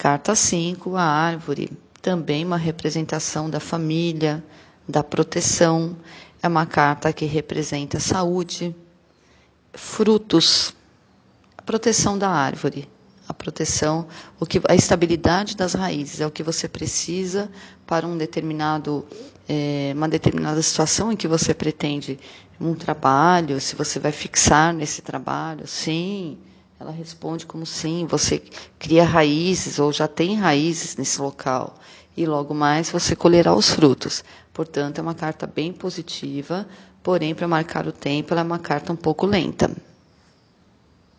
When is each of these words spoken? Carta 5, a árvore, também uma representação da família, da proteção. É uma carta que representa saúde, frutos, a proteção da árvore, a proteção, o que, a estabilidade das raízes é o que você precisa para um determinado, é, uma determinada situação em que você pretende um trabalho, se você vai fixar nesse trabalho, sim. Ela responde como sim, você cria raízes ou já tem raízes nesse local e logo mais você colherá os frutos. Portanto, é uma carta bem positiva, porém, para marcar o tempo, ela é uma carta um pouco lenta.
Carta 0.00 0.34
5, 0.34 0.96
a 0.96 1.02
árvore, 1.02 1.70
também 2.00 2.42
uma 2.42 2.56
representação 2.56 3.50
da 3.50 3.60
família, 3.60 4.42
da 4.88 5.04
proteção. 5.04 5.94
É 6.42 6.48
uma 6.48 6.64
carta 6.64 7.12
que 7.12 7.26
representa 7.26 8.00
saúde, 8.00 8.74
frutos, 9.74 10.74
a 11.54 11.60
proteção 11.60 12.16
da 12.16 12.30
árvore, 12.30 12.88
a 13.28 13.34
proteção, 13.34 14.08
o 14.40 14.46
que, 14.46 14.62
a 14.66 14.74
estabilidade 14.74 15.54
das 15.54 15.74
raízes 15.74 16.22
é 16.22 16.26
o 16.26 16.30
que 16.30 16.42
você 16.42 16.66
precisa 16.66 17.50
para 17.86 18.06
um 18.06 18.16
determinado, 18.16 19.06
é, 19.46 19.92
uma 19.94 20.08
determinada 20.08 20.62
situação 20.62 21.12
em 21.12 21.16
que 21.16 21.28
você 21.28 21.52
pretende 21.52 22.18
um 22.58 22.74
trabalho, 22.74 23.60
se 23.60 23.76
você 23.76 23.98
vai 23.98 24.12
fixar 24.12 24.72
nesse 24.72 25.02
trabalho, 25.02 25.66
sim. 25.66 26.38
Ela 26.80 26.92
responde 26.92 27.44
como 27.44 27.66
sim, 27.66 28.06
você 28.06 28.42
cria 28.78 29.04
raízes 29.04 29.78
ou 29.78 29.92
já 29.92 30.08
tem 30.08 30.36
raízes 30.36 30.96
nesse 30.96 31.20
local 31.20 31.78
e 32.16 32.24
logo 32.24 32.54
mais 32.54 32.90
você 32.90 33.14
colherá 33.14 33.54
os 33.54 33.68
frutos. 33.68 34.24
Portanto, 34.50 34.98
é 34.98 35.02
uma 35.02 35.14
carta 35.14 35.46
bem 35.46 35.74
positiva, 35.74 36.66
porém, 37.02 37.34
para 37.34 37.46
marcar 37.46 37.86
o 37.86 37.92
tempo, 37.92 38.32
ela 38.32 38.40
é 38.40 38.44
uma 38.44 38.58
carta 38.58 38.94
um 38.94 38.96
pouco 38.96 39.26
lenta. 39.26 39.70